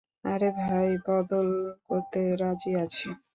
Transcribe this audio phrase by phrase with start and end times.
[0.25, 1.49] আরে ভাই, বদল
[1.87, 3.07] করতে রাজি আছি।